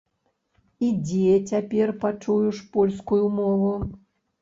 [0.87, 3.73] І дзе цяпер пачуеш польскую мову?